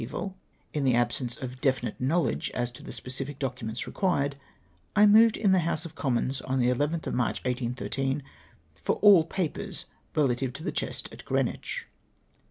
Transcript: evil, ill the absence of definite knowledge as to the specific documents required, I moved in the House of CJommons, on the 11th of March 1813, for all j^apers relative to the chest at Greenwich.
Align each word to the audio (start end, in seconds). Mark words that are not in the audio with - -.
evil, 0.01 0.35
ill 0.73 0.81
the 0.83 0.95
absence 0.95 1.37
of 1.37 1.61
definite 1.61 2.01
knowledge 2.01 2.49
as 2.55 2.71
to 2.71 2.81
the 2.81 2.91
specific 2.91 3.37
documents 3.37 3.85
required, 3.85 4.35
I 4.95 5.05
moved 5.05 5.37
in 5.37 5.51
the 5.51 5.59
House 5.59 5.85
of 5.85 5.93
CJommons, 5.93 6.41
on 6.49 6.57
the 6.57 6.69
11th 6.71 7.05
of 7.05 7.13
March 7.13 7.37
1813, 7.45 8.23
for 8.81 8.95
all 8.95 9.23
j^apers 9.27 9.85
relative 10.15 10.53
to 10.53 10.63
the 10.63 10.71
chest 10.71 11.07
at 11.11 11.23
Greenwich. 11.23 11.85